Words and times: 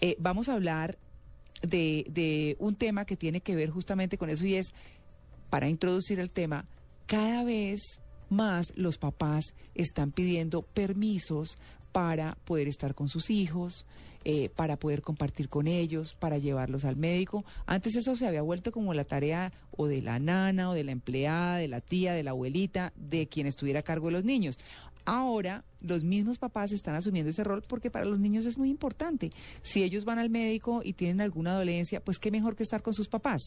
Eh, 0.00 0.16
vamos 0.18 0.48
a 0.48 0.54
hablar 0.54 0.98
de, 1.62 2.06
de 2.08 2.56
un 2.58 2.76
tema 2.76 3.04
que 3.04 3.16
tiene 3.16 3.40
que 3.40 3.56
ver 3.56 3.70
justamente 3.70 4.18
con 4.18 4.30
eso 4.30 4.46
y 4.46 4.54
es, 4.54 4.72
para 5.50 5.68
introducir 5.68 6.20
el 6.20 6.30
tema, 6.30 6.66
cada 7.06 7.42
vez 7.44 8.00
más 8.28 8.72
los 8.76 8.98
papás 8.98 9.54
están 9.74 10.12
pidiendo 10.12 10.62
permisos 10.62 11.58
para 11.92 12.36
poder 12.44 12.68
estar 12.68 12.94
con 12.94 13.08
sus 13.08 13.30
hijos, 13.30 13.86
eh, 14.24 14.50
para 14.50 14.76
poder 14.76 15.00
compartir 15.00 15.48
con 15.48 15.66
ellos, 15.66 16.14
para 16.18 16.38
llevarlos 16.38 16.84
al 16.84 16.96
médico. 16.96 17.44
Antes 17.66 17.96
eso 17.96 18.14
se 18.14 18.26
había 18.26 18.42
vuelto 18.42 18.72
como 18.72 18.92
la 18.92 19.04
tarea 19.04 19.52
o 19.70 19.86
de 19.86 20.02
la 20.02 20.18
nana 20.18 20.70
o 20.70 20.74
de 20.74 20.84
la 20.84 20.92
empleada, 20.92 21.56
de 21.56 21.68
la 21.68 21.80
tía, 21.80 22.12
de 22.12 22.24
la 22.24 22.32
abuelita, 22.32 22.92
de 22.96 23.28
quien 23.28 23.46
estuviera 23.46 23.80
a 23.80 23.84
cargo 23.84 24.08
de 24.08 24.12
los 24.12 24.24
niños. 24.24 24.58
Ahora 25.08 25.64
los 25.80 26.04
mismos 26.04 26.36
papás 26.36 26.70
están 26.70 26.94
asumiendo 26.94 27.30
ese 27.30 27.42
rol 27.42 27.62
porque 27.66 27.90
para 27.90 28.04
los 28.04 28.20
niños 28.20 28.44
es 28.44 28.58
muy 28.58 28.68
importante. 28.68 29.30
Si 29.62 29.82
ellos 29.82 30.04
van 30.04 30.18
al 30.18 30.28
médico 30.28 30.82
y 30.84 30.92
tienen 30.92 31.22
alguna 31.22 31.54
dolencia, 31.54 32.04
pues 32.04 32.18
qué 32.18 32.30
mejor 32.30 32.56
que 32.56 32.62
estar 32.62 32.82
con 32.82 32.92
sus 32.92 33.08
papás. 33.08 33.40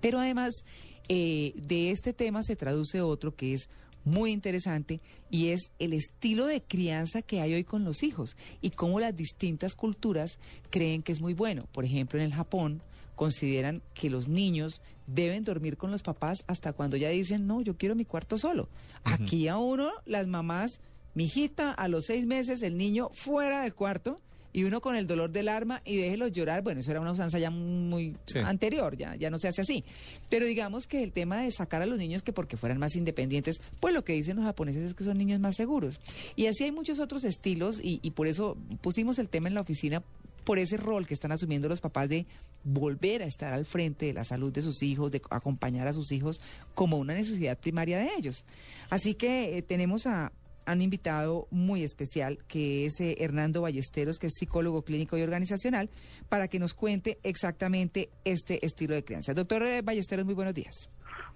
Pero 0.00 0.18
además 0.18 0.64
eh, 1.08 1.52
de 1.54 1.92
este 1.92 2.12
tema 2.12 2.42
se 2.42 2.56
traduce 2.56 3.00
otro 3.00 3.36
que 3.36 3.54
es 3.54 3.68
muy 4.04 4.32
interesante 4.32 5.00
y 5.30 5.48
es 5.48 5.70
el 5.78 5.92
estilo 5.92 6.46
de 6.46 6.62
crianza 6.62 7.22
que 7.22 7.40
hay 7.40 7.54
hoy 7.54 7.64
con 7.64 7.84
los 7.84 8.02
hijos 8.02 8.36
y 8.60 8.70
cómo 8.70 9.00
las 9.00 9.16
distintas 9.16 9.74
culturas 9.74 10.38
creen 10.70 11.02
que 11.02 11.12
es 11.12 11.20
muy 11.20 11.34
bueno. 11.34 11.66
Por 11.72 11.84
ejemplo, 11.84 12.18
en 12.18 12.26
el 12.26 12.34
Japón 12.34 12.82
consideran 13.14 13.82
que 13.94 14.10
los 14.10 14.28
niños 14.28 14.80
deben 15.06 15.44
dormir 15.44 15.76
con 15.76 15.90
los 15.90 16.02
papás 16.02 16.44
hasta 16.46 16.72
cuando 16.72 16.96
ya 16.96 17.10
dicen, 17.10 17.46
no, 17.46 17.60
yo 17.60 17.76
quiero 17.76 17.94
mi 17.94 18.04
cuarto 18.04 18.38
solo. 18.38 18.68
Aquí 19.04 19.48
a 19.48 19.58
uno, 19.58 19.90
las 20.06 20.26
mamás, 20.26 20.80
mi 21.14 21.24
hijita, 21.24 21.72
a 21.72 21.88
los 21.88 22.06
seis 22.06 22.26
meses, 22.26 22.62
el 22.62 22.76
niño 22.76 23.10
fuera 23.12 23.62
del 23.62 23.74
cuarto 23.74 24.20
y 24.52 24.64
uno 24.64 24.80
con 24.80 24.96
el 24.96 25.06
dolor 25.06 25.30
del 25.30 25.48
arma 25.48 25.80
y 25.84 25.96
déjelo 25.96 26.28
llorar. 26.28 26.62
Bueno, 26.62 26.80
eso 26.80 26.90
era 26.90 27.00
una 27.00 27.12
usanza 27.12 27.38
ya 27.38 27.50
muy 27.50 28.16
anterior, 28.44 28.96
ya, 28.96 29.16
ya 29.16 29.30
no 29.30 29.38
se 29.38 29.48
hace 29.48 29.62
así. 29.62 29.84
Pero 30.28 30.46
digamos 30.46 30.86
que 30.86 31.02
el 31.02 31.12
tema 31.12 31.42
de 31.42 31.50
sacar 31.50 31.82
a 31.82 31.86
los 31.86 31.98
niños 31.98 32.22
que 32.22 32.32
porque 32.32 32.56
fueran 32.56 32.78
más 32.78 32.94
independientes, 32.94 33.60
pues 33.80 33.94
lo 33.94 34.04
que 34.04 34.12
dicen 34.12 34.36
los 34.36 34.44
japoneses 34.44 34.82
es 34.82 34.94
que 34.94 35.04
son 35.04 35.18
niños 35.18 35.40
más 35.40 35.56
seguros. 35.56 36.00
Y 36.36 36.46
así 36.46 36.64
hay 36.64 36.72
muchos 36.72 36.98
otros 36.98 37.24
estilos 37.24 37.80
y, 37.82 38.00
y 38.02 38.10
por 38.12 38.26
eso 38.26 38.56
pusimos 38.80 39.18
el 39.18 39.28
tema 39.28 39.48
en 39.48 39.54
la 39.54 39.60
oficina 39.60 40.02
por 40.44 40.58
ese 40.58 40.76
rol 40.76 41.06
que 41.06 41.14
están 41.14 41.32
asumiendo 41.32 41.68
los 41.68 41.80
papás 41.80 42.08
de 42.08 42.26
volver 42.64 43.22
a 43.22 43.26
estar 43.26 43.52
al 43.52 43.64
frente 43.64 44.06
de 44.06 44.12
la 44.12 44.24
salud 44.24 44.52
de 44.52 44.62
sus 44.62 44.82
hijos, 44.82 45.10
de 45.10 45.22
acompañar 45.30 45.86
a 45.86 45.94
sus 45.94 46.12
hijos 46.12 46.40
como 46.74 46.98
una 46.98 47.14
necesidad 47.14 47.58
primaria 47.58 47.98
de 47.98 48.10
ellos. 48.16 48.44
Así 48.90 49.14
que 49.14 49.56
eh, 49.56 49.62
tenemos 49.62 50.06
a, 50.06 50.32
un 50.66 50.82
invitado 50.82 51.48
muy 51.50 51.82
especial 51.82 52.38
que 52.46 52.86
es 52.86 53.00
eh, 53.00 53.16
Hernando 53.18 53.62
Ballesteros, 53.62 54.18
que 54.18 54.28
es 54.28 54.34
psicólogo 54.34 54.82
clínico 54.82 55.18
y 55.18 55.22
organizacional, 55.22 55.90
para 56.28 56.48
que 56.48 56.58
nos 56.58 56.74
cuente 56.74 57.18
exactamente 57.22 58.10
este 58.24 58.64
estilo 58.64 58.94
de 58.94 59.04
crianza. 59.04 59.34
Doctor 59.34 59.62
eh, 59.64 59.82
Ballesteros, 59.82 60.24
muy 60.24 60.34
buenos 60.34 60.54
días. 60.54 60.88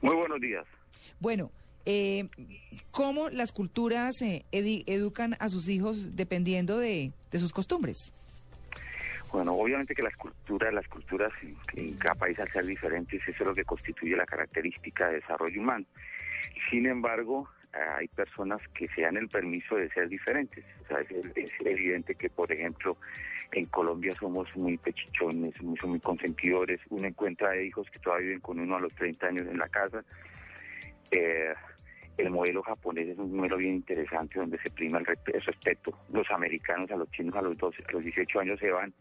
Muy 0.02 0.14
buenos 0.14 0.40
días. 0.40 0.64
Bueno, 1.18 1.50
eh, 1.86 2.28
¿cómo 2.90 3.30
las 3.30 3.52
culturas 3.52 4.20
eh, 4.22 4.44
educan 4.52 5.36
a 5.38 5.48
sus 5.48 5.68
hijos 5.68 6.16
dependiendo 6.16 6.78
de, 6.78 7.12
de 7.30 7.38
sus 7.38 7.52
costumbres? 7.52 8.12
Bueno, 9.32 9.54
obviamente 9.54 9.94
que 9.94 10.02
las 10.02 10.16
culturas, 10.16 10.72
las 10.72 10.86
culturas 10.88 11.32
en, 11.42 11.56
en 11.74 11.94
cada 11.94 12.14
país 12.14 12.38
al 12.38 12.50
ser 12.52 12.64
diferentes, 12.64 13.20
eso 13.22 13.30
es 13.42 13.46
lo 13.46 13.54
que 13.54 13.64
constituye 13.64 14.16
la 14.16 14.26
característica 14.26 15.08
de 15.08 15.16
desarrollo 15.16 15.60
humano. 15.60 15.84
Sin 16.70 16.86
embargo, 16.86 17.48
hay 17.72 18.08
personas 18.08 18.60
que 18.74 18.88
se 18.88 19.02
dan 19.02 19.16
el 19.16 19.28
permiso 19.28 19.76
de 19.76 19.88
ser 19.90 20.08
diferentes. 20.08 20.64
O 20.84 20.88
sea, 20.88 21.00
es, 21.00 21.50
evidente 21.60 22.14
que, 22.14 22.30
por 22.30 22.50
ejemplo, 22.50 22.96
en 23.52 23.66
Colombia 23.66 24.14
somos 24.18 24.54
muy 24.56 24.76
pechichones, 24.78 25.60
muy, 25.62 25.78
muy 25.84 26.00
consentidores. 26.00 26.80
Uno 26.90 27.06
encuentra 27.06 27.60
hijos 27.60 27.88
que 27.90 27.98
todavía 27.98 28.26
viven 28.26 28.40
con 28.40 28.58
uno 28.58 28.76
a 28.76 28.80
los 28.80 28.94
30 28.94 29.26
años 29.26 29.46
en 29.46 29.58
la 29.58 29.68
casa. 29.68 30.04
Eh, 31.10 31.54
el 32.16 32.30
modelo 32.30 32.62
japonés 32.62 33.08
es 33.08 33.18
un 33.18 33.36
modelo 33.36 33.58
bien 33.58 33.74
interesante 33.74 34.38
donde 34.38 34.58
se 34.58 34.70
prima 34.70 34.98
el, 34.98 35.06
respe- 35.06 35.34
el 35.34 35.42
respeto. 35.42 35.98
Los 36.12 36.30
americanos 36.30 36.90
a 36.90 36.96
los 36.96 37.10
chinos 37.10 37.34
a 37.36 37.42
los 37.42 37.56
12, 37.58 37.84
a 37.86 37.92
los 37.92 38.02
18 38.02 38.40
años 38.40 38.58
se 38.58 38.70
van 38.70 38.92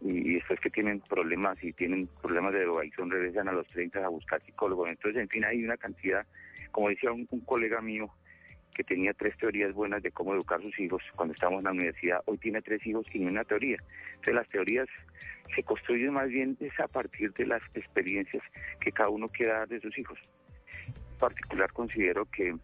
y 0.00 0.34
después 0.34 0.60
que 0.60 0.70
tienen 0.70 1.00
problemas 1.00 1.62
y 1.62 1.72
tienen 1.72 2.08
problemas 2.20 2.52
de 2.52 2.60
drogadicción 2.60 3.10
regresan 3.10 3.48
a 3.48 3.52
los 3.52 3.66
30 3.68 4.04
a 4.04 4.08
buscar 4.08 4.42
psicólogos. 4.42 4.88
Entonces, 4.90 5.22
en 5.22 5.28
fin, 5.28 5.44
hay 5.44 5.64
una 5.64 5.76
cantidad, 5.76 6.26
como 6.76 6.90
decía 6.90 7.10
un, 7.10 7.26
un 7.30 7.40
colega 7.40 7.80
mío 7.80 8.10
que 8.74 8.84
tenía 8.84 9.14
tres 9.14 9.34
teorías 9.38 9.72
buenas 9.72 10.02
de 10.02 10.10
cómo 10.12 10.34
educar 10.34 10.58
a 10.58 10.62
sus 10.62 10.78
hijos 10.78 11.02
cuando 11.14 11.32
estábamos 11.32 11.60
en 11.60 11.64
la 11.64 11.70
universidad, 11.70 12.20
hoy 12.26 12.36
tiene 12.36 12.60
tres 12.60 12.86
hijos 12.86 13.06
y 13.14 13.20
ni 13.20 13.24
una 13.28 13.44
teoría. 13.44 13.78
Entonces 14.10 14.34
las 14.34 14.48
teorías 14.50 14.86
se 15.54 15.62
construyen 15.62 16.12
más 16.12 16.28
bien 16.28 16.54
es 16.60 16.78
a 16.78 16.86
partir 16.86 17.32
de 17.32 17.46
las 17.46 17.62
experiencias 17.72 18.42
que 18.78 18.92
cada 18.92 19.08
uno 19.08 19.28
quiera 19.30 19.60
dar 19.60 19.68
de 19.68 19.80
sus 19.80 19.96
hijos. 19.96 20.18
En 20.86 21.18
particular 21.18 21.72
considero 21.72 22.26
que 22.26 22.54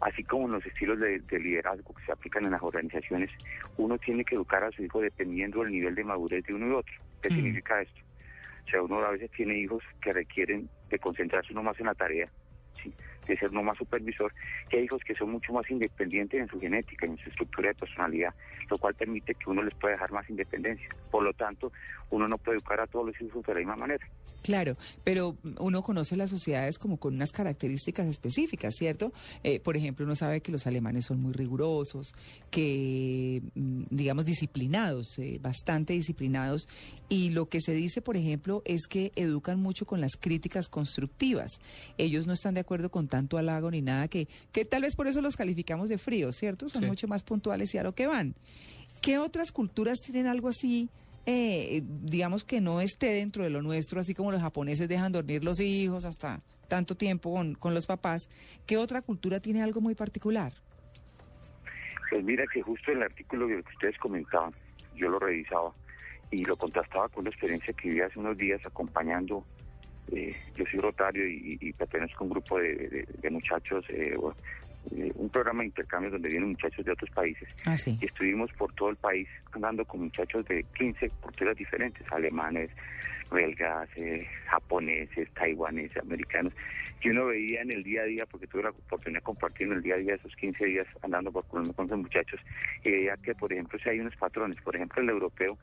así 0.00 0.24
como 0.24 0.46
en 0.46 0.52
los 0.52 0.64
estilos 0.64 0.98
de, 0.98 1.18
de 1.18 1.38
liderazgo 1.38 1.94
que 1.94 2.04
se 2.06 2.12
aplican 2.12 2.46
en 2.46 2.52
las 2.52 2.62
organizaciones, 2.62 3.28
uno 3.76 3.98
tiene 3.98 4.24
que 4.24 4.36
educar 4.36 4.64
a 4.64 4.70
su 4.70 4.82
hijo 4.82 5.02
dependiendo 5.02 5.60
del 5.62 5.72
nivel 5.72 5.94
de 5.94 6.04
madurez 6.04 6.42
de 6.46 6.54
uno 6.54 6.68
y 6.68 6.72
otro. 6.72 6.94
¿Qué 7.20 7.28
Mm. 7.28 7.34
significa 7.34 7.82
esto? 7.82 8.00
O 8.66 8.70
sea, 8.70 8.82
uno 8.82 9.00
a 9.04 9.10
veces 9.10 9.30
tiene 9.32 9.58
hijos 9.58 9.82
que 10.00 10.14
requieren 10.14 10.70
de 10.88 10.98
concentrarse 10.98 11.52
uno 11.52 11.62
más 11.62 11.78
en 11.78 11.84
la 11.86 11.94
tarea, 11.94 12.30
¿sí? 12.82 12.94
De 13.26 13.38
ser 13.38 13.50
uno 13.50 13.62
más 13.62 13.78
supervisor, 13.78 14.32
y 14.70 14.76
hay 14.76 14.84
hijos 14.84 15.02
que 15.04 15.14
son 15.14 15.30
mucho 15.30 15.52
más 15.52 15.70
independientes 15.70 16.40
en 16.40 16.48
su 16.48 16.60
genética, 16.60 17.06
en 17.06 17.16
su 17.18 17.30
estructura 17.30 17.68
de 17.68 17.74
personalidad, 17.74 18.34
lo 18.70 18.78
cual 18.78 18.94
permite 18.94 19.34
que 19.34 19.50
uno 19.50 19.62
les 19.62 19.74
pueda 19.74 19.94
dejar 19.94 20.12
más 20.12 20.28
independencia. 20.28 20.88
Por 21.10 21.22
lo 21.22 21.32
tanto, 21.32 21.72
uno 22.10 22.28
no 22.28 22.38
puede 22.38 22.58
educar 22.58 22.80
a 22.80 22.86
todos 22.86 23.06
los 23.06 23.20
hijos 23.20 23.44
de 23.44 23.54
la 23.54 23.58
misma 23.60 23.76
manera. 23.76 24.06
Claro, 24.44 24.76
pero 25.04 25.38
uno 25.58 25.82
conoce 25.82 26.18
las 26.18 26.28
sociedades 26.28 26.78
como 26.78 26.98
con 26.98 27.14
unas 27.14 27.32
características 27.32 28.06
específicas, 28.08 28.74
¿cierto? 28.76 29.10
Eh, 29.42 29.58
por 29.58 29.74
ejemplo, 29.74 30.04
uno 30.04 30.16
sabe 30.16 30.42
que 30.42 30.52
los 30.52 30.66
alemanes 30.66 31.06
son 31.06 31.22
muy 31.22 31.32
rigurosos, 31.32 32.14
que, 32.50 33.40
mm, 33.54 33.84
digamos, 33.88 34.26
disciplinados, 34.26 35.18
eh, 35.18 35.38
bastante 35.40 35.94
disciplinados, 35.94 36.68
y 37.08 37.30
lo 37.30 37.48
que 37.48 37.62
se 37.62 37.72
dice, 37.72 38.02
por 38.02 38.18
ejemplo, 38.18 38.60
es 38.66 38.86
que 38.86 39.12
educan 39.16 39.58
mucho 39.60 39.86
con 39.86 40.02
las 40.02 40.14
críticas 40.20 40.68
constructivas. 40.68 41.52
Ellos 41.96 42.26
no 42.26 42.34
están 42.34 42.52
de 42.52 42.60
acuerdo 42.60 42.90
con 42.90 43.08
tanto 43.08 43.38
halago 43.38 43.70
ni 43.70 43.80
nada, 43.80 44.08
que, 44.08 44.28
que 44.52 44.66
tal 44.66 44.82
vez 44.82 44.94
por 44.94 45.06
eso 45.06 45.22
los 45.22 45.36
calificamos 45.36 45.88
de 45.88 45.96
fríos, 45.96 46.36
¿cierto? 46.36 46.68
Son 46.68 46.84
mucho 46.86 47.08
más 47.08 47.22
puntuales 47.22 47.74
y 47.74 47.78
a 47.78 47.82
lo 47.82 47.94
que 47.94 48.06
van. 48.06 48.34
¿Qué 49.00 49.16
otras 49.16 49.52
culturas 49.52 50.00
tienen 50.02 50.26
algo 50.26 50.48
así? 50.48 50.90
Eh, 51.26 51.82
digamos 51.84 52.44
que 52.44 52.60
no 52.60 52.80
esté 52.80 53.06
dentro 53.14 53.42
de 53.44 53.50
lo 53.50 53.62
nuestro, 53.62 54.00
así 54.00 54.14
como 54.14 54.32
los 54.32 54.40
japoneses 54.42 54.88
dejan 54.88 55.12
dormir 55.12 55.42
los 55.44 55.60
hijos 55.60 56.04
hasta 56.04 56.40
tanto 56.68 56.94
tiempo 56.96 57.32
con, 57.32 57.54
con 57.54 57.74
los 57.74 57.86
papás, 57.86 58.28
¿qué 58.66 58.76
otra 58.76 59.02
cultura 59.02 59.40
tiene 59.40 59.62
algo 59.62 59.80
muy 59.80 59.94
particular? 59.94 60.52
Pues 62.10 62.24
mira 62.24 62.44
que 62.52 62.62
justo 62.62 62.92
el 62.92 63.02
artículo 63.02 63.46
que 63.48 63.56
ustedes 63.74 63.98
comentaban, 63.98 64.52
yo 64.94 65.08
lo 65.08 65.18
revisaba 65.18 65.72
y 66.30 66.44
lo 66.44 66.56
contrastaba 66.56 67.08
con 67.08 67.24
la 67.24 67.30
experiencia 67.30 67.72
que 67.74 67.88
viví 67.88 68.00
hace 68.00 68.18
unos 68.18 68.36
días 68.36 68.60
acompañando, 68.64 69.44
eh, 70.12 70.34
yo 70.56 70.64
soy 70.70 70.80
rotario 70.80 71.26
y, 71.26 71.58
y 71.60 71.72
pertenezco 71.72 72.24
a 72.24 72.26
un 72.26 72.30
grupo 72.30 72.58
de, 72.58 72.74
de- 72.74 73.06
de 73.20 73.30
muchachos, 73.30 73.84
eh, 73.88 74.14
eh, 74.90 75.12
un 75.14 75.28
programa 75.30 75.60
de 75.60 75.66
intercambio 75.66 76.10
donde 76.10 76.28
vienen 76.28 76.50
muchachos 76.50 76.84
de 76.84 76.92
otros 76.92 77.10
países. 77.10 77.48
Ah, 77.66 77.76
sí. 77.76 77.98
Y 78.00 78.06
estuvimos 78.06 78.52
por 78.52 78.72
todo 78.74 78.90
el 78.90 78.96
país 78.96 79.28
andando 79.52 79.84
con 79.84 80.00
muchachos 80.00 80.44
de 80.46 80.64
15 80.76 81.10
culturas 81.20 81.56
diferentes, 81.56 82.10
alemanes, 82.12 82.70
belgas, 83.30 83.88
eh, 83.96 84.26
japoneses, 84.46 85.28
taiwaneses, 85.34 85.96
americanos, 85.98 86.52
que 87.00 87.10
uno 87.10 87.26
veía 87.26 87.62
en 87.62 87.70
el 87.70 87.82
día 87.82 88.02
a 88.02 88.04
día, 88.04 88.26
porque 88.26 88.46
tuve 88.46 88.62
la 88.62 88.70
oportunidad 88.70 89.20
de 89.20 89.24
compartir 89.24 89.66
en 89.66 89.74
el 89.74 89.82
día 89.82 89.94
a 89.94 89.98
día 89.98 90.14
esos 90.14 90.34
15 90.36 90.64
días 90.64 90.86
andando 91.02 91.32
por 91.32 91.46
Colombia 91.46 91.74
con 91.74 91.86
esos 91.86 91.98
muchachos, 91.98 92.40
y 92.82 92.90
veía 92.90 93.16
que, 93.16 93.34
por 93.34 93.52
ejemplo, 93.52 93.78
si 93.78 93.88
hay 93.88 94.00
unos 94.00 94.16
patrones, 94.16 94.60
por 94.62 94.74
ejemplo, 94.76 95.02
el 95.02 95.10
europeo, 95.10 95.58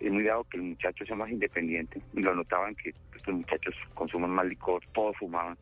es 0.00 0.10
muy 0.10 0.24
dado 0.24 0.44
que 0.44 0.56
el 0.56 0.62
muchacho 0.62 1.04
sea 1.04 1.16
más 1.16 1.30
independiente, 1.30 2.00
y 2.14 2.20
lo 2.20 2.34
notaban 2.34 2.74
que 2.74 2.94
los 3.26 3.36
muchachos 3.36 3.74
consumen 3.94 4.30
más 4.30 4.46
licor, 4.46 4.82
todos 4.92 5.16
fumaban, 5.18 5.56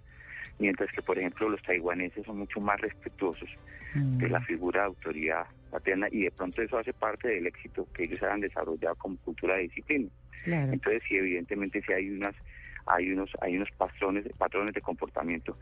mientras 0.59 0.91
que, 0.93 1.03
por 1.03 1.19
ejemplo, 1.19 1.49
los 1.49 1.63
taiwaneses 1.63 2.25
son 2.27 2.39
mucho 2.39 2.61
más 2.61 2.81
respetuosos 2.81 3.49
de 3.95 4.29
la 4.29 4.41
figura 4.41 4.81
de 4.83 4.87
autoridad 4.87 5.47
paterna 5.71 6.09
y 6.11 6.23
de 6.25 6.31
pronto 6.31 6.63
eso 6.63 6.79
hace 6.79 6.93
parte 6.93 7.29
del 7.29 7.47
éxito 7.47 7.87
que 7.95 8.05
ellos 8.05 8.23
han 8.23 8.41
desarrollado 8.41 8.95
como 8.97 9.17
cultura 9.19 9.57
de 9.57 9.63
disciplina. 9.63 10.09
Claro. 10.45 10.73
Entonces, 10.73 11.03
sí, 11.09 11.17
evidentemente 11.17 11.83
sí 11.87 11.93
hay 11.93 12.11
unas 12.11 12.35
hay 12.87 13.11
unos 13.13 13.31
hay 13.43 13.55
unos 13.57 13.69
patrones 13.77 14.25
patrones 14.39 14.73
de 14.73 14.81
comportamiento 14.81 15.59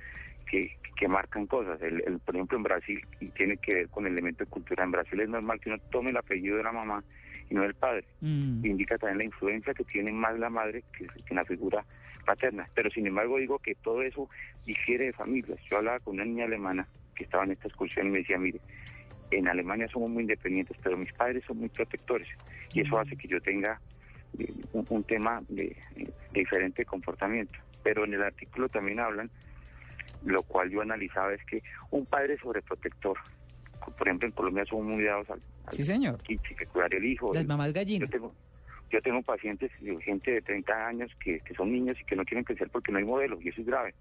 que, 0.49 0.71
que 0.97 1.09
marcan 1.09 1.47
cosas. 1.49 1.81
El, 1.83 2.03
el- 2.07 2.21
por 2.21 2.37
ejemplo, 2.37 2.57
en 2.57 2.63
Brasil 2.63 3.01
y 3.21 3.31
tiene 3.31 3.57
que 3.59 3.75
ver 3.75 3.89
con 3.91 4.07
el 4.07 4.13
elemento 4.13 4.45
de 4.45 4.51
cultura. 4.51 4.85
En 4.85 4.93
Brasil 4.93 5.19
es 5.21 5.29
normal 5.29 5.61
que 5.61 5.71
uno 5.71 5.79
tome 5.91 6.11
el 6.11 6.17
apellido 6.17 6.57
de 6.57 6.63
la 6.63 6.73
mamá 6.73 7.03
y 7.51 7.55
no 7.55 7.63
del 7.63 7.75
padre. 7.75 8.05
Mm. 8.21 8.65
Indica 8.65 8.99
también 8.99 9.19
la 9.19 9.25
influencia 9.25 9.75
que 9.75 9.85
tiene 9.85 10.13
más 10.13 10.39
la 10.39 10.51
madre 10.51 10.83
que, 10.97 11.07
que 11.07 11.35
la 11.35 11.45
figura 11.45 11.85
paterna. 12.25 12.69
Pero 12.75 12.91
sin 12.91 13.07
embargo 13.07 13.39
digo 13.39 13.59
que 13.59 13.75
todo 13.77 14.03
eso 14.03 14.29
difiere 14.65 15.07
de 15.07 15.13
familias. 15.13 15.59
Yo 15.71 15.79
hablaba 15.79 16.01
con 16.01 16.15
una 16.15 16.25
niña 16.25 16.45
alemana 16.45 16.87
que 17.15 17.25
estaba 17.25 17.45
en 17.45 17.53
esta 17.53 17.69
excursión 17.69 18.09
y 18.09 18.11
me 18.11 18.19
decía, 18.19 18.39
mire, 18.39 18.61
en 19.31 19.49
Alemania 19.49 19.89
somos 19.89 20.11
muy 20.11 20.23
independientes, 20.23 20.77
pero 20.83 20.97
mis 20.97 21.13
padres 21.13 21.45
son 21.47 21.59
muy 21.59 21.69
protectores 21.69 22.29
y 22.73 22.81
eso 22.81 22.99
hace 22.99 23.17
que 23.17 23.29
yo 23.29 23.41
tenga 23.41 23.81
eh, 24.39 24.53
un, 24.73 24.87
un 24.89 25.05
tema 25.05 25.43
de, 25.49 25.77
de 25.95 26.13
diferente 26.33 26.85
comportamiento. 26.85 27.55
Pero 27.83 28.05
en 28.05 28.15
el 28.15 28.23
artículo 28.23 28.69
también 28.69 29.01
hablan, 29.01 29.31
lo 30.25 30.43
cual 30.43 30.71
yo 30.71 30.83
analizaba, 30.83 31.33
es 31.33 31.45
que 31.45 31.63
un 31.91 32.07
padre 32.07 32.37
sobreprotector, 32.39 33.17
por 33.97 34.09
ejemplo 34.09 34.29
en 34.29 34.33
Colombia 34.33 34.65
somos 34.67 34.87
muy 34.87 35.05
dados 35.05 35.29
al, 35.31 35.41
al 35.41 35.56
Sí, 35.73 35.83
señor. 35.85 36.23
quiche, 36.23 36.55
que 36.55 36.67
cuidar 36.67 36.95
el 36.95 37.05
hijo. 37.05 37.33
Las 37.35 37.43
el- 37.43 37.49
mamás 37.49 37.69
yo 37.69 37.75
gallinas. 37.75 38.11
tengo, 38.11 38.33
yo 38.91 39.03
tengo 39.03 39.23
pacientes, 39.23 39.71
eh, 39.83 39.97
gente 40.05 40.31
de 40.31 40.43
30 40.43 40.87
años 40.87 41.11
que, 41.23 41.41
que 41.41 41.55
son 41.55 41.73
niños 41.73 41.97
y 42.01 42.05
que 42.05 42.15
no 42.17 42.25
quieren 42.25 42.45
crecer 42.45 42.69
porque 42.71 42.93
no 42.93 42.99
hay 42.99 43.05
modelo, 43.05 43.39
y 43.41 43.49
eso 43.49 43.61
es 43.61 43.67
grave. 43.67 43.95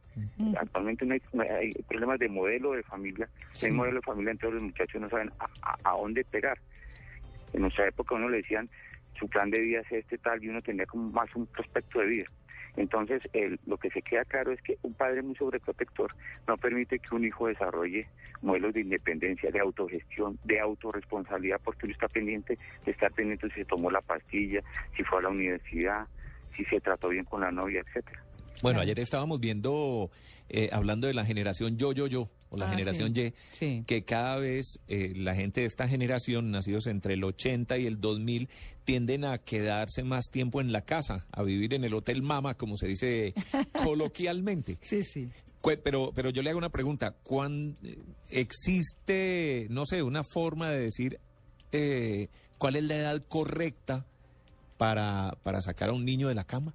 Actualmente 0.57 1.05
no 1.05 1.13
hay, 1.15 1.21
no 1.33 1.41
hay- 1.43 1.73
problemas 1.87 2.19
de 2.19 2.29
modelo 2.29 2.73
de 2.73 2.83
familia, 2.83 3.27
no 3.61 3.65
hay 3.67 3.71
modelo 3.71 3.95
de 3.97 4.01
familia, 4.03 4.31
entonces 4.31 4.55
los 4.55 4.63
muchachos 4.63 5.01
no 5.01 5.09
saben 5.09 5.31
a, 5.39 5.45
a- 5.61 5.77
a 5.91 5.97
dónde 5.97 6.23
pegar. 6.25 6.57
En 7.53 7.61
nuestra 7.61 7.87
época 7.87 8.15
uno 8.15 8.29
le 8.29 8.37
decían, 8.37 8.69
su 9.19 9.27
plan 9.29 9.49
de 9.49 9.59
vida 9.61 9.79
es 9.81 9.91
este 9.91 10.17
tal, 10.17 10.43
y 10.43 10.49
uno 10.49 10.61
tenía 10.61 10.85
como 10.85 11.09
más 11.11 11.33
un 11.35 11.47
prospecto 11.47 11.99
de 11.99 12.05
vida. 12.07 12.25
Entonces, 12.77 13.21
el- 13.33 13.59
lo 13.65 13.77
que 13.77 13.89
se 13.89 14.01
queda 14.01 14.25
claro 14.25 14.51
es 14.51 14.61
que 14.61 14.77
un 14.81 14.93
padre 14.93 15.21
muy 15.21 15.35
sobreprotector 15.35 16.13
no 16.47 16.57
permite 16.57 16.99
que 16.99 17.15
un 17.15 17.23
hijo 17.25 17.47
desarrolle 17.47 18.07
modelos 18.41 18.73
de 18.73 18.81
independencia, 18.81 19.49
de 19.51 19.59
autogestión, 19.59 20.37
de 20.43 20.59
autorresponsabilidad, 20.59 21.59
porque 21.63 21.85
uno 21.85 21.93
está 21.93 22.07
pendiente 22.07 22.57
de 22.85 22.91
estar 22.91 23.11
pendiente 23.11 23.47
si 23.49 23.55
se 23.55 23.65
tomó 23.65 23.89
la 23.89 24.01
pastilla, 24.01 24.61
si 24.95 25.03
fue 25.03 25.19
a 25.19 25.23
la 25.23 25.29
universidad, 25.29 26.07
si 26.55 26.63
se 26.65 26.79
trató 26.81 27.09
bien 27.09 27.25
con 27.25 27.41
la 27.41 27.51
novia, 27.51 27.81
etcétera. 27.81 28.21
Bueno, 28.61 28.79
ayer 28.79 28.99
estábamos 28.99 29.39
viendo, 29.39 30.09
eh, 30.49 30.69
hablando 30.71 31.07
de 31.07 31.13
la 31.13 31.25
generación 31.25 31.77
yo, 31.77 31.91
yo, 31.91 32.07
yo, 32.07 32.29
o 32.55 32.57
la 32.57 32.67
Ah, 32.67 32.69
generación 32.71 33.13
sí. 33.15 33.21
Y, 33.21 33.33
Sí. 33.55 33.83
que 33.85 34.03
cada 34.03 34.37
vez 34.37 34.79
eh, 34.87 35.13
la 35.15 35.35
gente 35.35 35.61
de 35.61 35.67
esta 35.67 35.87
generación, 35.87 36.51
nacidos 36.51 36.87
entre 36.87 37.13
el 37.13 37.23
80 37.23 37.77
y 37.77 37.85
el 37.85 37.99
2000, 38.01 38.49
tienden 38.83 39.25
a 39.25 39.37
quedarse 39.39 40.03
más 40.03 40.25
tiempo 40.31 40.61
en 40.61 40.71
la 40.71 40.81
casa, 40.81 41.25
a 41.31 41.43
vivir 41.43 41.73
en 41.73 41.83
el 41.83 41.93
hotel 41.93 42.21
mama, 42.21 42.53
como 42.55 42.77
se 42.77 42.87
dice 42.87 43.33
coloquialmente. 43.83 44.77
Sí, 44.81 45.03
sí. 45.03 45.29
Pero, 45.83 46.11
pero 46.13 46.29
yo 46.29 46.43
le 46.43 46.51
hago 46.51 46.59
una 46.59 46.69
pregunta. 46.69 47.11
¿Cuán, 47.23 47.75
eh, 47.83 47.97
¿Existe, 48.29 49.67
no 49.69 49.85
sé, 49.85 50.03
una 50.03 50.23
forma 50.23 50.69
de 50.69 50.79
decir 50.79 51.19
eh, 51.71 52.27
cuál 52.57 52.75
es 52.75 52.83
la 52.83 52.95
edad 52.95 53.23
correcta 53.27 54.05
para, 54.77 55.35
para 55.43 55.61
sacar 55.61 55.89
a 55.89 55.93
un 55.93 56.05
niño 56.05 56.27
de 56.27 56.35
la 56.35 56.43
cama? 56.43 56.73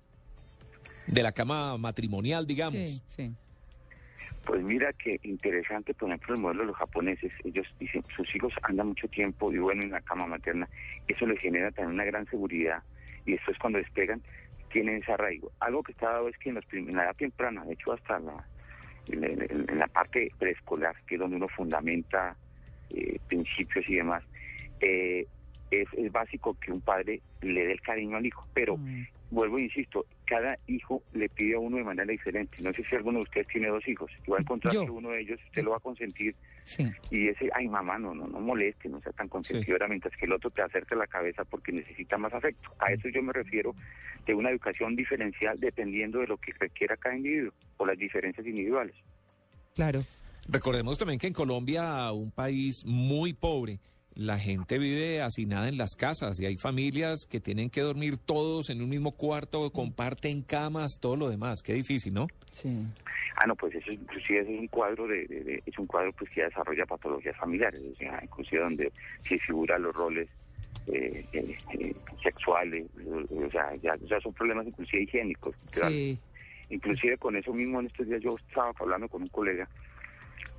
De 1.06 1.23
la 1.23 1.32
cama 1.32 1.77
matrimonial, 1.79 2.47
digamos. 2.47 2.81
Sí, 2.81 3.03
sí. 3.09 3.32
Pues 4.44 4.62
mira 4.62 4.93
que 4.94 5.20
interesante, 5.22 5.93
por 5.94 6.08
ejemplo, 6.08 6.34
el 6.34 6.40
modelo 6.40 6.61
de 6.62 6.67
los 6.69 6.76
japoneses. 6.76 7.31
Ellos 7.44 7.67
dicen, 7.78 8.02
sus 8.17 8.34
hijos 8.34 8.52
andan 8.62 8.88
mucho 8.88 9.06
tiempo 9.08 9.52
y 9.52 9.58
bueno 9.58 9.82
en 9.82 9.90
la 9.90 10.00
cama 10.00 10.26
materna. 10.26 10.69
Eso 11.06 11.26
les 11.26 11.38
genera 11.40 11.70
también 11.72 11.94
una 11.94 12.05
gran 12.05 12.26
seguridad. 12.26 12.82
Y 13.26 13.32
después 13.32 13.58
cuando 13.58 13.78
despegan, 13.78 14.22
tienen 14.72 14.96
ese 15.02 15.12
arraigo. 15.12 15.52
Algo 15.61 15.82
que 15.82 15.93
está 15.93 16.11
dado 16.12 16.28
es 16.28 16.38
que 16.38 16.49
en, 16.49 16.55
los 16.56 16.64
en 16.72 16.96
la 16.96 17.05
edad 17.05 17.17
temprana, 17.17 17.64
de 17.64 17.75
hecho 17.75 17.93
hasta 17.93 18.19
la, 18.19 18.44
en, 19.06 19.25
en- 19.25 19.67
en 19.69 19.78
la 19.78 19.88
parte 19.88 20.31
preescolar, 20.38 20.96
que 21.06 21.17
es 21.17 21.20
donde 21.20 21.37
uno 21.37 21.49
fundamenta 21.49 22.37
eh, 22.90 23.19
principios 23.28 23.88
y 23.88 23.96
demás, 23.96 24.25
eh, 24.81 25.26
es, 25.70 25.87
es 25.93 26.11
básico 26.11 26.55
que 26.61 26.72
un 26.72 26.81
padre 26.81 27.20
le 27.43 27.67
dé 27.67 27.72
el 27.72 27.81
cariño 27.82 28.17
al 28.17 28.26
hijo. 28.26 28.46
Pero 28.55 28.76
Mm. 28.78 29.02
vuelvo 29.31 29.58
e 29.58 29.62
insisto, 29.62 30.06
cada 30.31 30.56
hijo 30.69 31.03
le 31.12 31.29
pide 31.29 31.56
a 31.56 31.59
uno 31.59 31.77
de 31.79 31.82
manera 31.82 32.09
diferente. 32.09 32.62
No 32.62 32.73
sé 32.73 32.85
si 32.85 32.94
alguno 32.94 33.19
de 33.19 33.25
ustedes 33.25 33.49
tiene 33.49 33.67
dos 33.67 33.87
hijos. 33.88 34.09
Va 34.32 34.37
a 34.37 34.41
encontrar 34.41 34.73
que 34.73 34.88
uno 34.88 35.11
de 35.11 35.23
ellos 35.23 35.41
usted 35.49 35.65
lo 35.65 35.73
va 35.73 35.79
a 35.79 35.81
consentir 35.81 36.37
Sí. 36.62 36.87
y 37.11 37.27
ese, 37.27 37.50
ay 37.53 37.67
mamá, 37.67 37.99
no, 37.99 38.15
no, 38.15 38.29
no 38.29 38.38
moleste, 38.38 38.88
no 38.88 39.00
sea 39.00 39.11
tan 39.11 39.29
consentidora, 39.29 39.88
mientras 39.88 40.17
que 40.17 40.27
el 40.27 40.32
otro 40.32 40.50
te 40.50 40.62
acerca 40.62 40.94
la 40.94 41.09
cabeza 41.09 41.44
porque 41.44 41.73
necesita 41.73 42.17
más 42.17 42.32
afecto. 42.32 42.71
A 42.79 42.93
eso 42.93 43.09
yo 43.09 43.21
me 43.25 43.32
refiero 43.32 43.75
de 44.25 44.35
una 44.35 44.50
educación 44.50 44.94
diferencial 44.94 45.59
dependiendo 45.59 46.21
de 46.21 46.29
lo 46.29 46.37
que 46.37 46.53
requiera 46.61 46.97
cada 46.97 47.17
individuo 47.17 47.53
o 47.79 47.87
las 47.87 47.99
diferencias 47.99 48.47
individuales. 48.47 48.94
Claro. 49.75 50.00
Recordemos 50.49 50.97
también 50.97 51.19
que 51.19 51.27
en 51.27 51.32
Colombia, 51.32 52.12
un 52.12 52.31
país 52.31 52.85
muy 52.87 53.32
pobre, 53.32 53.81
la 54.20 54.38
gente 54.38 54.78
vive 54.78 55.22
hacinada 55.22 55.67
en 55.69 55.78
las 55.78 55.96
casas 55.96 56.38
y 56.40 56.44
hay 56.44 56.58
familias 56.58 57.25
que 57.25 57.40
tienen 57.40 57.70
que 57.70 57.81
dormir 57.81 58.19
todos 58.19 58.69
en 58.69 58.82
un 58.82 58.90
mismo 58.90 59.12
cuarto, 59.12 59.70
comparten 59.72 60.43
camas, 60.43 60.99
todo 61.00 61.17
lo 61.17 61.31
demás. 61.31 61.62
Qué 61.62 61.72
difícil, 61.72 62.12
¿no? 62.12 62.26
Sí. 62.52 62.69
Ah, 63.37 63.46
no, 63.46 63.56
pues 63.56 63.75
eso 63.75 63.90
inclusive 63.90 64.40
eso 64.40 64.50
es 64.50 64.61
un 64.61 64.67
cuadro 64.69 65.06
de, 65.06 65.26
de- 65.26 65.43
de- 65.44 65.62
es 65.64 65.78
un 65.78 65.87
cuadro 65.87 66.12
pues 66.12 66.28
que 66.31 66.40
ya 66.40 66.44
desarrolla 66.49 66.84
patologías 66.84 67.34
familiares, 67.38 67.81
o 67.90 67.94
sea, 67.96 68.20
inclusive 68.22 68.61
donde 68.61 68.93
se 69.26 69.38
figuran 69.38 69.82
los 69.82 69.94
roles 69.96 70.28
eh, 70.88 71.25
eh, 71.32 71.55
eh, 71.78 71.94
sexuales, 72.22 72.87
o 73.31 73.50
sea, 73.50 73.75
ya, 73.76 73.96
ya 74.06 74.20
son 74.20 74.34
problemas 74.34 74.67
inclusive 74.67 75.02
higiénicos. 75.05 75.55
Sí. 75.72 76.19
Inclusive 76.69 77.17
con 77.17 77.37
eso 77.37 77.52
mismo 77.55 77.81
en 77.81 77.87
estos 77.87 78.06
días 78.06 78.20
yo 78.22 78.37
estaba 78.49 78.72
hablando 78.78 79.08
con 79.08 79.22
un 79.22 79.28
colega, 79.28 79.67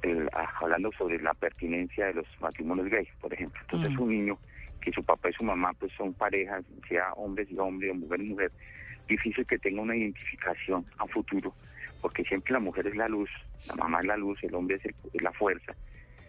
el- 0.01 0.30
ah, 0.33 0.50
hablando 0.60 0.92
sobre 0.98 1.19
la 1.22 1.33
pertinencia 1.33 2.07
de 2.07 2.16
los 2.16 2.28
matrimonios 2.39 2.89
gays, 2.89 3.10
por 3.19 3.33
ejemplo. 3.33 3.60
Entonces 3.62 3.98
un 3.98 4.10
niño 4.10 4.39
que 4.81 4.92
su 4.92 5.04
papá 5.04 5.30
y 5.30 5.33
su 5.33 5.44
mamá 5.44 5.74
pues 5.74 5.92
son 5.98 6.13
parejas, 6.13 6.63
sea 6.89 7.13
hombres 7.13 7.50
y 7.51 7.57
hombre 7.57 7.92
o 7.92 7.94
mujer 7.94 8.22
y 8.22 8.30
mujer, 8.30 8.51
difícil 9.07 9.45
que 9.45 9.60
tenga 9.60 9.81
una 9.81 9.95
identificación 9.95 10.86
a 10.98 11.06
futuro, 11.07 11.54
porque 12.01 12.24
siempre 12.24 12.54
la 12.54 12.60
mujer 12.60 12.88
es 12.88 12.95
la 12.95 13.07
luz, 13.07 13.30
la 13.68 13.75
mamá 13.75 14.00
es 14.00 14.06
la 14.06 14.18
luz, 14.18 14.39
el 14.44 14.56
hombre 14.56 14.78
es, 14.78 14.86
el- 14.86 14.95
es 15.13 15.22
la 15.22 15.31
fuerza 15.33 15.75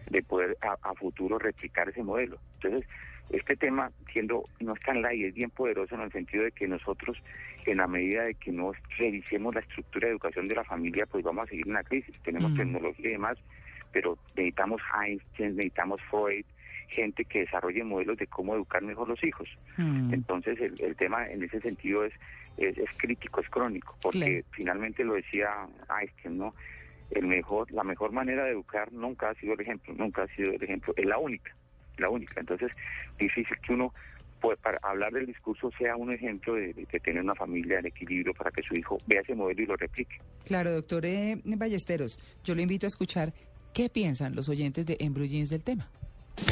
de 0.09 0.21
poder 0.23 0.57
a, 0.61 0.77
a 0.89 0.93
futuro 0.95 1.39
replicar 1.39 1.89
ese 1.89 2.03
modelo. 2.03 2.37
Entonces, 2.61 2.89
este 3.29 3.55
tema, 3.55 3.89
siendo 4.11 4.43
no 4.59 4.73
es 4.73 4.79
tan 4.81 5.01
light, 5.01 5.25
es 5.25 5.33
bien 5.33 5.49
poderoso 5.49 5.95
en 5.95 6.01
el 6.01 6.11
sentido 6.11 6.43
de 6.43 6.51
que 6.51 6.67
nosotros, 6.67 7.17
en 7.65 7.77
la 7.77 7.87
medida 7.87 8.23
de 8.23 8.35
que 8.35 8.51
no 8.51 8.73
revisemos 8.97 9.55
la 9.55 9.61
estructura 9.61 10.07
de 10.07 10.11
educación 10.13 10.47
de 10.47 10.55
la 10.55 10.63
familia, 10.65 11.05
pues 11.05 11.23
vamos 11.23 11.45
a 11.45 11.49
seguir 11.49 11.67
en 11.67 11.73
la 11.73 11.83
crisis. 11.83 12.15
Tenemos 12.23 12.51
Mm. 12.51 12.57
tecnología 12.57 13.09
y 13.09 13.13
demás, 13.13 13.37
pero 13.91 14.17
necesitamos 14.35 14.81
Einstein, 15.01 15.55
necesitamos 15.55 16.01
Freud, 16.09 16.45
gente 16.89 17.25
que 17.25 17.39
desarrolle 17.39 17.83
modelos 17.83 18.17
de 18.17 18.27
cómo 18.27 18.53
educar 18.55 18.81
mejor 18.83 19.07
los 19.07 19.23
hijos. 19.23 19.49
Mm. 19.77 20.13
Entonces, 20.13 20.59
el, 20.59 20.79
el 20.79 20.95
tema 20.95 21.27
en 21.27 21.43
ese 21.43 21.59
sentido 21.61 22.03
es, 22.03 22.13
es, 22.57 22.77
es 22.77 22.89
crítico, 22.97 23.39
es 23.41 23.49
crónico, 23.49 23.97
porque 24.01 24.19
Claro. 24.19 24.45
finalmente 24.51 25.03
lo 25.03 25.13
decía 25.13 25.49
Einstein, 25.99 26.37
¿no? 26.37 26.53
El 27.11 27.27
mejor, 27.27 27.71
la 27.71 27.83
mejor 27.83 28.11
manera 28.11 28.45
de 28.45 28.51
educar 28.51 28.91
nunca 28.91 29.29
ha 29.29 29.35
sido 29.35 29.53
el 29.53 29.61
ejemplo, 29.61 29.93
nunca 29.93 30.23
ha 30.23 30.27
sido 30.35 30.51
el 30.51 30.63
ejemplo, 30.63 30.93
es 30.97 31.05
la 31.05 31.17
única, 31.17 31.55
la 31.97 32.09
única. 32.09 32.39
Entonces, 32.39 32.71
difícil 33.19 33.57
que 33.65 33.73
uno, 33.73 33.93
pues, 34.41 34.57
para 34.59 34.79
hablar 34.81 35.11
del 35.13 35.25
discurso 35.25 35.71
sea 35.77 35.95
un 35.95 36.11
ejemplo 36.11 36.55
de, 36.55 36.73
tener 37.03 37.21
una 37.21 37.35
familia 37.35 37.79
en 37.79 37.85
equilibrio 37.85 38.33
para 38.33 38.51
que 38.51 38.63
su 38.63 38.75
hijo 38.75 38.97
vea 39.07 39.21
ese 39.21 39.35
modelo 39.35 39.61
y 39.61 39.65
lo 39.65 39.75
replique. 39.75 40.17
Claro, 40.45 40.71
doctor 40.71 41.05
eh, 41.05 41.39
Ballesteros, 41.43 42.19
yo 42.43 42.55
lo 42.55 42.61
invito 42.61 42.85
a 42.85 42.89
escuchar 42.89 43.33
qué 43.73 43.89
piensan 43.89 44.35
los 44.35 44.49
oyentes 44.49 44.85
de 44.85 44.97
Embru 44.99 45.25
Jeans 45.25 45.49
del 45.49 45.63
tema. 45.63 45.89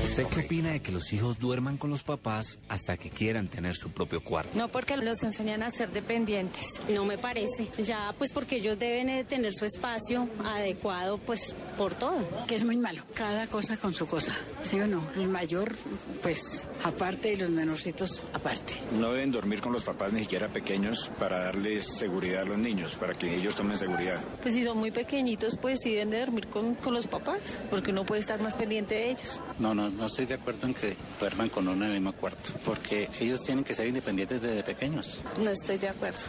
¿Usted 0.03 0.27
qué 0.27 0.41
opina 0.41 0.71
de 0.71 0.81
que 0.81 0.91
los 0.91 1.11
hijos 1.11 1.39
duerman 1.39 1.77
con 1.77 1.89
los 1.89 2.03
papás 2.03 2.59
hasta 2.69 2.97
que 2.97 3.09
quieran 3.09 3.47
tener 3.47 3.75
su 3.75 3.89
propio 3.91 4.21
cuarto? 4.21 4.57
No 4.57 4.67
porque 4.67 4.95
los 4.95 5.23
enseñan 5.23 5.63
a 5.63 5.69
ser 5.69 5.91
dependientes. 5.91 6.81
No 6.89 7.03
me 7.05 7.17
parece. 7.17 7.67
Ya, 7.77 8.13
pues 8.17 8.31
porque 8.31 8.57
ellos 8.57 8.77
deben 8.77 9.09
eh, 9.09 9.23
tener 9.23 9.53
su 9.53 9.65
espacio 9.65 10.29
adecuado, 10.45 11.17
pues 11.17 11.55
por 11.77 11.93
todo. 11.95 12.23
que 12.47 12.55
es 12.55 12.63
muy 12.63 12.77
malo. 12.77 13.03
Cada 13.15 13.47
cosa 13.47 13.75
con 13.77 13.93
su 13.93 14.05
cosa, 14.07 14.35
¿sí 14.61 14.79
o 14.79 14.87
no? 14.87 15.01
El 15.15 15.27
mayor, 15.27 15.75
pues, 16.21 16.67
aparte 16.83 17.33
y 17.33 17.37
los 17.37 17.49
menorcitos, 17.49 18.21
aparte. 18.33 18.73
No 18.99 19.11
deben 19.13 19.31
dormir 19.31 19.61
con 19.61 19.73
los 19.73 19.83
papás 19.83 20.13
ni 20.13 20.21
siquiera 20.21 20.47
pequeños 20.47 21.09
para 21.19 21.45
darles 21.45 21.85
seguridad 21.97 22.43
a 22.43 22.45
los 22.45 22.57
niños, 22.59 22.95
para 22.95 23.13
que 23.13 23.33
ellos 23.35 23.55
tomen 23.55 23.77
seguridad. 23.77 24.21
Pues 24.41 24.53
si 24.53 24.63
son 24.63 24.77
muy 24.77 24.91
pequeñitos, 24.91 25.55
pues 25.57 25.79
sí 25.81 25.91
deben 25.91 26.11
de 26.11 26.19
dormir 26.19 26.47
con, 26.47 26.75
con 26.75 26.93
los 26.93 27.07
papás, 27.07 27.59
porque 27.69 27.91
uno 27.91 28.05
puede 28.05 28.21
estar 28.21 28.39
más 28.41 28.55
pendiente 28.55 28.95
de 28.95 29.11
ellos. 29.11 29.41
No, 29.57 29.70
no, 29.73 29.89
no 29.89 30.05
estoy 30.05 30.25
de 30.25 30.35
acuerdo 30.35 30.67
en 30.67 30.73
que 30.73 30.95
duerman 31.19 31.49
con 31.49 31.67
uno 31.67 31.85
en 31.85 31.91
el 31.91 31.99
mismo 31.99 32.13
cuarto, 32.13 32.51
porque 32.63 33.09
ellos 33.19 33.41
tienen 33.43 33.63
que 33.63 33.73
ser 33.73 33.87
independientes 33.87 34.41
desde 34.41 34.63
pequeños. 34.63 35.19
No 35.39 35.49
estoy 35.49 35.77
de 35.77 35.89
acuerdo. 35.89 36.19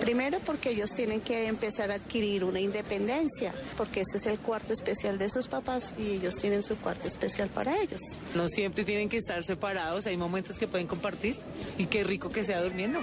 Primero 0.00 0.38
porque 0.40 0.70
ellos 0.70 0.90
tienen 0.90 1.20
que 1.20 1.46
empezar 1.46 1.90
a 1.90 1.94
adquirir 1.94 2.44
una 2.44 2.60
independencia, 2.60 3.52
porque 3.76 4.00
ese 4.00 4.18
es 4.18 4.26
el 4.26 4.38
cuarto 4.38 4.72
especial 4.72 5.18
de 5.18 5.28
sus 5.30 5.48
papás 5.48 5.92
y 5.98 6.12
ellos 6.12 6.36
tienen 6.36 6.62
su 6.62 6.76
cuarto 6.76 7.06
especial 7.08 7.48
para 7.48 7.80
ellos. 7.80 8.00
No 8.34 8.48
siempre 8.48 8.84
tienen 8.84 9.08
que 9.08 9.18
estar 9.18 9.42
separados, 9.44 10.06
hay 10.06 10.16
momentos 10.16 10.58
que 10.58 10.68
pueden 10.68 10.86
compartir 10.86 11.36
y 11.78 11.86
qué 11.86 12.04
rico 12.04 12.30
que 12.30 12.44
sea 12.44 12.62
durmiendo. 12.62 13.00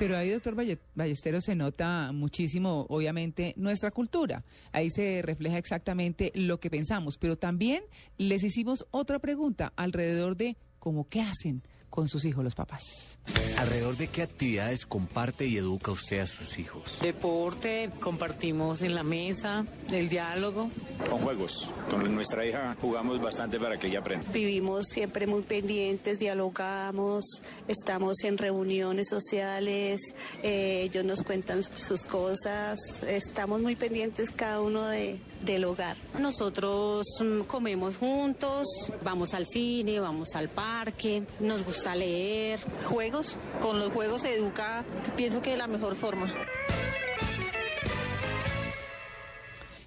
Pero 0.00 0.16
ahí, 0.16 0.30
doctor 0.30 0.56
Ballesteros, 0.94 1.44
se 1.44 1.54
nota 1.54 2.10
muchísimo, 2.12 2.86
obviamente, 2.88 3.52
nuestra 3.58 3.90
cultura. 3.90 4.42
Ahí 4.72 4.88
se 4.88 5.20
refleja 5.20 5.58
exactamente 5.58 6.32
lo 6.34 6.58
que 6.58 6.70
pensamos. 6.70 7.18
Pero 7.18 7.36
también 7.36 7.82
les 8.16 8.42
hicimos 8.42 8.86
otra 8.92 9.18
pregunta 9.18 9.74
alrededor 9.76 10.38
de 10.38 10.56
cómo 10.78 11.06
qué 11.06 11.20
hacen 11.20 11.62
con 11.90 12.08
sus 12.08 12.24
hijos 12.24 12.44
los 12.44 12.54
papás. 12.54 13.18
¿Alrededor 13.58 13.96
de 13.96 14.08
qué 14.08 14.22
actividades 14.22 14.86
comparte 14.86 15.46
y 15.46 15.56
educa 15.58 15.90
usted 15.90 16.20
a 16.20 16.26
sus 16.26 16.58
hijos? 16.58 17.00
Deporte, 17.02 17.90
compartimos 18.00 18.80
en 18.80 18.94
la 18.94 19.02
mesa, 19.02 19.66
el 19.92 20.08
diálogo. 20.08 20.70
Con 21.08 21.18
juegos. 21.18 21.68
Con 21.90 22.14
nuestra 22.14 22.46
hija 22.46 22.76
jugamos 22.80 23.20
bastante 23.20 23.58
para 23.58 23.78
que 23.78 23.88
ella 23.88 23.98
aprenda. 23.98 24.26
Vivimos 24.32 24.86
siempre 24.88 25.26
muy 25.26 25.42
pendientes, 25.42 26.18
dialogamos, 26.18 27.24
estamos 27.68 28.24
en 28.24 28.38
reuniones 28.38 29.08
sociales, 29.08 30.00
eh, 30.42 30.82
ellos 30.84 31.04
nos 31.04 31.22
cuentan 31.22 31.62
sus 31.62 32.06
cosas, 32.06 32.78
estamos 33.06 33.60
muy 33.60 33.76
pendientes 33.76 34.30
cada 34.30 34.60
uno 34.62 34.86
de, 34.86 35.20
del 35.44 35.64
hogar. 35.64 35.96
Nosotros 36.18 37.06
mm, 37.20 37.42
comemos 37.42 37.96
juntos, 37.96 38.66
vamos 39.02 39.34
al 39.34 39.46
cine, 39.46 40.00
vamos 40.00 40.34
al 40.34 40.48
parque, 40.48 41.24
nos 41.40 41.64
gusta 41.64 41.94
leer. 41.94 42.60
Juegos, 42.84 43.36
con 43.60 43.78
los 43.78 43.92
juegos 43.92 44.22
se 44.22 44.34
educa, 44.34 44.84
pienso 45.16 45.42
que 45.42 45.50
de 45.50 45.56
la 45.56 45.66
mejor 45.66 45.96
forma. 45.96 46.32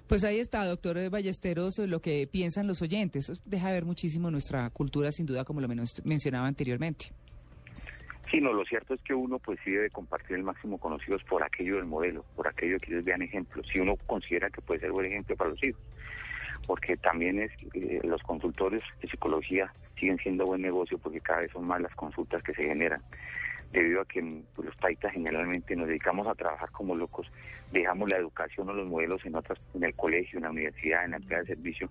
Pues 0.06 0.22
ahí 0.22 0.38
está, 0.38 0.66
doctor 0.66 1.08
Ballesteros, 1.08 1.78
lo 1.78 2.00
que 2.00 2.26
piensan 2.26 2.66
los 2.66 2.82
oyentes. 2.82 3.32
Deja 3.46 3.72
ver 3.72 3.84
muchísimo 3.84 4.30
nuestra 4.30 4.68
cultura, 4.70 5.10
sin 5.10 5.24
duda, 5.24 5.44
como 5.44 5.60
lo 5.60 5.68
mencionaba 6.04 6.46
anteriormente. 6.46 7.12
Sí, 8.30 8.40
no, 8.40 8.52
lo 8.52 8.64
cierto 8.64 8.94
es 8.94 9.00
que 9.02 9.14
uno 9.14 9.38
pues 9.38 9.58
sí 9.64 9.70
debe 9.70 9.90
compartir 9.90 10.36
el 10.36 10.42
máximo 10.42 10.78
con 10.78 10.92
los 10.92 11.06
hijos 11.06 11.22
por 11.24 11.42
aquello 11.42 11.76
del 11.76 11.84
modelo, 11.84 12.24
por 12.34 12.48
aquello 12.48 12.78
que 12.80 12.92
ellos 12.92 13.04
vean 13.04 13.22
ejemplos, 13.22 13.66
si 13.70 13.78
uno 13.78 13.96
considera 14.06 14.50
que 14.50 14.62
puede 14.62 14.80
ser 14.80 14.92
buen 14.92 15.06
ejemplo 15.06 15.36
para 15.36 15.50
los 15.50 15.62
hijos. 15.62 15.80
Porque 16.66 16.96
también 16.96 17.40
es 17.40 17.52
eh, 17.74 18.00
los 18.02 18.22
consultores 18.22 18.82
de 19.02 19.08
psicología 19.08 19.72
siguen 19.98 20.18
siendo 20.18 20.46
buen 20.46 20.62
negocio 20.62 20.98
porque 20.98 21.20
cada 21.20 21.40
vez 21.40 21.52
son 21.52 21.66
más 21.66 21.80
las 21.80 21.94
consultas 21.94 22.42
que 22.42 22.54
se 22.54 22.64
generan 22.64 23.02
debido 23.72 24.00
a 24.00 24.04
que 24.04 24.42
pues, 24.54 24.66
los 24.66 24.76
taitas 24.76 25.12
generalmente 25.12 25.76
nos 25.76 25.88
dedicamos 25.88 26.26
a 26.26 26.34
trabajar 26.34 26.70
como 26.70 26.94
locos, 26.94 27.26
dejamos 27.72 28.08
la 28.08 28.18
educación 28.18 28.68
o 28.68 28.72
los 28.72 28.86
modelos 28.86 29.24
en 29.24 29.34
otras, 29.34 29.58
en 29.74 29.84
el 29.84 29.94
colegio, 29.94 30.38
en 30.38 30.44
la 30.44 30.50
universidad, 30.50 31.04
en 31.04 31.12
la 31.12 31.16
empresa 31.16 31.40
de 31.40 31.46
servicio, 31.46 31.90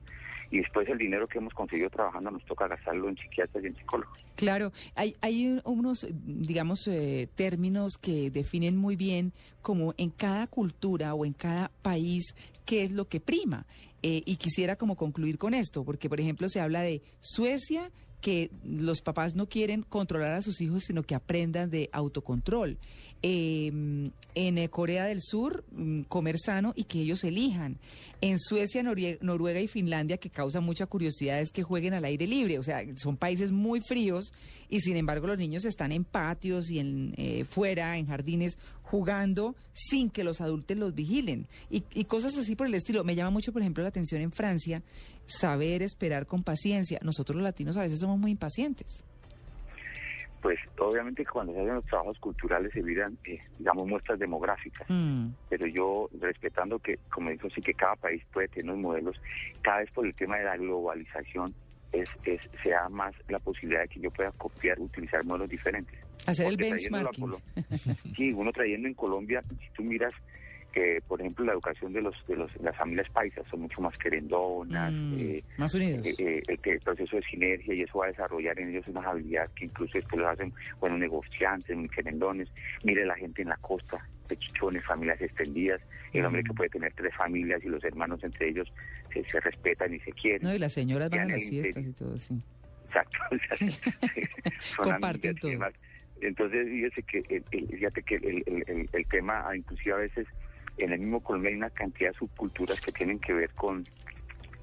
y 0.52 0.60
después 0.60 0.88
el 0.88 0.98
dinero 0.98 1.28
que 1.28 1.40
hemos 1.40 1.54
conseguido 1.54 1.90
trabajando 1.90 2.32
nos 2.32 2.46
toca 2.46 2.68
gastarlo 2.68 3.10
en 3.10 3.18
psiquiatras 3.18 3.64
y 3.64 3.68
en 3.68 3.76
psicólogos. 3.76 4.20
Claro, 4.36 4.72
hay, 4.96 5.16
hay 5.22 5.60
unos, 5.66 6.08
digamos, 6.12 6.88
eh, 6.88 7.28
términos 7.36 7.98
que 8.00 8.30
definen 8.30 8.78
muy 8.78 8.96
bien 8.96 9.34
como 9.62 9.94
en 9.98 10.12
cada 10.12 10.48
cultura 10.48 11.14
o 11.16 11.26
en 11.26 11.34
cada 11.34 11.72
país 11.82 12.36
qué 12.66 12.84
es 12.84 12.92
lo 12.92 13.08
que 13.08 13.20
prima. 13.20 13.66
Eh, 14.06 14.22
y 14.26 14.36
quisiera 14.36 14.76
como 14.76 14.98
concluir 14.98 15.38
con 15.38 15.54
esto, 15.54 15.86
porque 15.86 16.10
por 16.10 16.20
ejemplo 16.20 16.50
se 16.50 16.60
habla 16.60 16.82
de 16.82 17.02
Suecia 17.22 17.90
que 18.24 18.52
los 18.64 19.02
papás 19.02 19.36
no 19.36 19.50
quieren 19.50 19.84
controlar 19.84 20.32
a 20.32 20.42
sus 20.42 20.62
hijos, 20.62 20.86
sino 20.88 21.04
que 21.04 21.14
aprendan 21.14 21.70
de 21.70 21.90
autocontrol. 21.92 22.78
Em, 23.22 24.12
en 24.34 24.68
Corea 24.70 25.06
del 25.06 25.22
Sur, 25.22 25.66
mm, 25.74 26.04
comer 26.04 26.40
sano 26.40 26.72
y 26.76 26.86
que 26.86 27.02
ellos 27.02 27.26
elijan. 27.26 27.78
En 28.22 28.40
Suecia, 28.40 28.82
Noruega 28.82 29.60
y 29.60 29.68
Finlandia, 29.68 30.18
que 30.18 30.30
causa 30.30 30.62
mucha 30.62 30.86
curiosidad, 30.86 31.42
es 31.42 31.52
que 31.52 31.64
jueguen 31.64 31.94
al 31.94 32.06
aire 32.06 32.26
libre. 32.26 32.60
O 32.60 32.64
sea, 32.64 32.82
son 32.96 33.18
países 33.18 33.52
muy 33.52 33.82
fríos 33.82 34.34
y 34.70 34.80
sin 34.80 34.96
embargo 34.96 35.28
los 35.28 35.38
niños 35.38 35.66
están 35.66 35.92
en 35.92 36.06
patios 36.06 36.72
y 36.72 36.80
en 36.80 37.14
eh, 37.18 37.44
fuera, 37.44 37.98
en 37.98 38.08
jardines, 38.08 38.58
jugando 38.94 39.56
sin 39.72 40.12
que 40.12 40.24
los 40.24 40.40
adultos 40.40 40.78
los 40.78 40.94
vigilen. 40.94 41.48
Y, 41.72 41.84
y 41.96 42.04
cosas 42.06 42.38
así 42.38 42.56
por 42.56 42.68
el 42.68 42.76
estilo. 42.76 43.04
Me 43.04 43.16
llama 43.16 43.32
mucho, 43.32 43.52
por 43.52 43.64
ejemplo, 43.64 43.82
la 43.82 43.90
atención 43.90 44.22
en 44.22 44.32
Francia, 44.32 44.84
saber 45.26 45.82
esperar 45.82 46.28
con 46.28 46.44
paciencia. 46.44 47.00
Nosotros 47.02 47.38
los 47.38 47.44
latinos 47.44 47.76
a 47.76 47.82
veces 47.82 48.00
somos 48.00 48.20
muy 48.20 48.30
impacientes. 48.30 49.04
Pues 50.44 50.60
obviamente 50.78 51.26
cuando 51.26 51.54
se 51.54 51.62
hacen 51.62 51.74
los 51.74 51.86
trabajos 51.86 52.20
culturales 52.20 52.72
se 52.72 52.84
miran, 52.84 53.18
eh, 53.26 53.40
digamos, 53.58 53.88
muestras 53.88 54.20
demográficas. 54.20 54.88
Mm. 54.88 55.30
Pero 55.50 55.66
yo, 55.66 56.08
respetando 56.22 56.78
que, 56.78 57.00
como 57.10 57.32
dijo, 57.32 57.50
sí 57.50 57.62
que 57.62 57.74
cada 57.74 57.96
país 57.96 58.22
puede 58.32 58.48
tener 58.50 58.70
unos 58.74 58.84
modelos, 58.84 59.20
cada 59.64 59.80
vez 59.80 59.90
por 59.90 60.06
el 60.06 60.14
tema 60.14 60.38
de 60.38 60.44
la 60.44 60.58
globalización, 60.58 61.56
es, 61.94 62.10
es, 62.26 62.42
se 62.62 62.70
da 62.70 62.90
más 62.90 63.16
la 63.28 63.40
posibilidad 63.40 63.82
de 63.82 63.88
que 63.88 64.02
yo 64.02 64.12
pueda 64.12 64.32
copiar, 64.34 64.80
utilizar 64.80 65.26
modelos 65.26 65.50
diferentes. 65.50 66.03
Hacer 66.26 66.48
el 66.48 66.58
benchmarking. 66.58 67.34
sí, 68.16 68.32
uno 68.32 68.52
trayendo 68.52 68.88
en 68.88 68.94
Colombia, 68.94 69.42
si 69.60 69.70
tú 69.76 69.84
miras 69.84 70.14
que 70.72 71.00
por 71.08 71.22
ejemplo 71.22 71.46
la 71.46 71.52
educación 71.54 71.94
de 71.94 72.02
los 72.02 72.16
de 72.28 72.36
los 72.36 72.50
las 72.60 72.76
familias 72.76 73.08
paisas 73.12 73.46
son 73.52 73.62
mucho 73.62 73.80
más 73.80 73.96
querendonas 74.00 74.92
Mm, 74.92 75.14
eh, 75.20 75.44
más 75.58 75.72
unidos. 75.76 76.04
eh, 76.08 76.16
eh, 76.18 76.42
el, 76.48 76.60
que 76.60 76.72
el 76.72 76.80
proceso 76.80 77.16
de 77.16 77.22
sinergia 77.22 77.76
y 77.76 77.82
eso 77.84 78.00
va 78.00 78.06
a 78.06 78.08
desarrollar 78.08 78.60
en 78.60 78.70
ellos 78.70 78.88
unas 78.88 79.06
habilidades 79.06 79.52
que 79.52 79.66
incluso 79.66 80.00
después 80.00 80.20
los 80.20 80.32
hacen 80.32 80.52
buenos 80.80 80.98
negociantes 80.98 81.78
muy 81.78 81.88
querendones 81.90 82.50
mire 82.84 83.06
la 83.06 83.14
gente 83.16 83.44
en 83.44 83.50
la 83.50 83.58
costa 83.58 84.04
de 84.28 84.36
chichones 84.38 84.84
familias 84.84 85.22
extendidas 85.22 85.80
el 86.12 86.26
hombre 86.26 86.42
Mm. 86.42 86.46
que 86.48 86.54
puede 86.54 86.70
tener 86.72 86.92
tres 86.94 87.14
familias 87.16 87.64
y 87.64 87.68
los 87.70 87.84
hermanos 87.84 88.24
entre 88.24 88.50
ellos 88.50 88.74
se, 89.14 89.24
se 89.26 89.40
respetan 89.42 89.94
y 89.94 90.00
se 90.00 90.12
quieren 90.14 90.42
No, 90.42 90.56
y 90.56 90.58
las 90.58 90.74
señoras 90.74 91.12
van 91.12 91.20
a 91.30 91.34
las 91.36 91.44
fiestas 91.44 91.84
y 91.86 91.92
todo, 91.92 92.18
sí. 92.18 92.34
Exacto. 92.88 93.18
o 93.32 93.56
sea, 93.58 94.84
Comparten 94.94 95.36
todo. 95.36 95.52
demás. 95.52 95.74
Entonces, 96.28 96.68
fíjese 96.68 97.04
que, 97.04 97.20
el, 97.36 97.44
el- 97.52 97.68
fíjate 97.68 98.04
que 98.04 98.16
el, 98.16 98.44
el- 98.46 98.64
el- 98.68 98.90
el 98.92 99.06
tema, 99.08 99.44
ah, 99.48 99.56
inclusive 99.56 99.94
a 99.94 99.98
veces, 99.98 100.28
en 100.78 100.92
el 100.92 101.00
mismo 101.00 101.20
Colombia 101.22 101.50
hay 101.52 101.56
una 101.58 101.70
cantidad 101.70 102.12
de 102.12 102.18
subculturas 102.18 102.80
que 102.82 102.92
tienen 102.92 103.20
que 103.20 103.34
ver 103.34 103.50
con, 103.52 103.86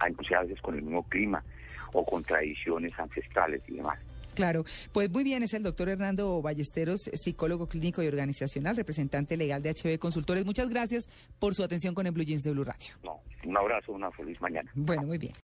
ah, 0.00 0.08
inclusive 0.08 0.36
a 0.36 0.42
veces 0.42 0.60
con 0.60 0.74
el 0.76 0.82
mismo 0.82 1.02
clima 1.08 1.42
o 1.92 2.04
con 2.04 2.22
tradiciones 2.24 2.92
ancestrales 2.98 3.62
y 3.68 3.74
demás. 3.74 3.98
Claro, 4.34 4.64
pues 4.92 5.10
muy 5.10 5.24
bien, 5.24 5.42
es 5.42 5.52
el 5.54 5.64
doctor 5.64 5.88
Hernando 5.88 6.40
Ballesteros, 6.40 7.00
psicólogo 7.14 7.66
clínico 7.68 8.00
y 8.02 8.06
organizacional, 8.06 8.76
representante 8.76 9.36
legal 9.36 9.60
de 9.62 9.70
HB 9.74 9.98
Consultores. 9.98 10.46
Muchas 10.46 10.68
gracias 10.70 11.08
por 11.40 11.54
su 11.54 11.64
atención 11.64 11.94
con 11.94 12.06
el 12.06 12.12
Blue 12.12 12.22
Jeans 12.24 12.44
de 12.44 12.52
Blue 12.52 12.64
Radio. 12.64 12.94
No, 13.02 13.20
un 13.44 13.56
abrazo, 13.56 13.92
una 13.92 14.10
feliz 14.12 14.40
mañana. 14.40 14.70
Bueno, 14.74 15.02
muy 15.02 15.18
bien. 15.18 15.32